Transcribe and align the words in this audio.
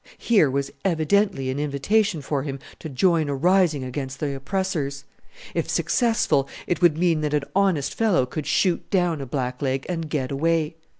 Here 0.17 0.49
was 0.49 0.71
evidently 0.83 1.51
an 1.51 1.59
invitation 1.59 2.23
for 2.23 2.41
him 2.41 2.57
to 2.79 2.89
join 2.89 3.29
a 3.29 3.35
rising 3.35 3.83
against 3.83 4.19
the 4.19 4.35
oppressors! 4.35 5.03
If 5.53 5.69
successful 5.69 6.49
it 6.65 6.81
would 6.81 6.97
mean 6.97 7.21
that 7.21 7.35
an 7.35 7.43
honest 7.55 7.93
fellow 7.93 8.25
could 8.25 8.47
shoot 8.47 8.89
down 8.89 9.21
a 9.21 9.27
black 9.27 9.61
leg 9.61 9.85
and 9.87 10.09
get 10.09 10.31
away. 10.31 10.73